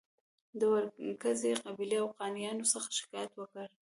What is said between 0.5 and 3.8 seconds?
د ورکزي قبیلې اوغانیانو څخه شکایت وکړ.